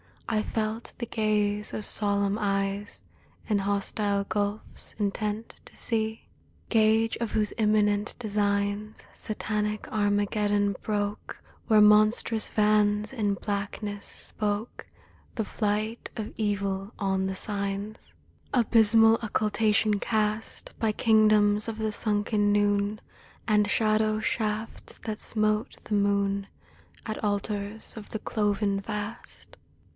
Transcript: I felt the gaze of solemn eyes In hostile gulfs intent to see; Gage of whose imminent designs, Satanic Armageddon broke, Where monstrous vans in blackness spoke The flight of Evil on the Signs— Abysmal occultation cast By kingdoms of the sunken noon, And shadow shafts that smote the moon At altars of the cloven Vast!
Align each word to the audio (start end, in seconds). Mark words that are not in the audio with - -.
I 0.27 0.41
felt 0.41 0.93
the 0.97 1.05
gaze 1.05 1.73
of 1.73 1.85
solemn 1.85 2.39
eyes 2.39 3.03
In 3.47 3.59
hostile 3.59 4.23
gulfs 4.23 4.95
intent 4.97 5.59
to 5.65 5.75
see; 5.75 6.29
Gage 6.69 7.17
of 7.17 7.33
whose 7.33 7.53
imminent 7.57 8.15
designs, 8.17 9.05
Satanic 9.13 9.91
Armageddon 9.91 10.75
broke, 10.81 11.43
Where 11.67 11.81
monstrous 11.81 12.47
vans 12.49 13.13
in 13.13 13.35
blackness 13.35 14.07
spoke 14.07 14.87
The 15.35 15.43
flight 15.45 16.09
of 16.15 16.31
Evil 16.37 16.93
on 16.97 17.27
the 17.27 17.35
Signs— 17.35 18.15
Abysmal 18.55 19.19
occultation 19.21 19.99
cast 19.99 20.73
By 20.79 20.93
kingdoms 20.93 21.67
of 21.67 21.77
the 21.77 21.91
sunken 21.91 22.51
noon, 22.53 23.01
And 23.49 23.69
shadow 23.69 24.19
shafts 24.21 24.97
that 25.03 25.19
smote 25.19 25.75
the 25.83 25.93
moon 25.95 26.47
At 27.05 27.23
altars 27.23 27.97
of 27.97 28.09
the 28.09 28.19
cloven 28.19 28.79
Vast! 28.79 29.57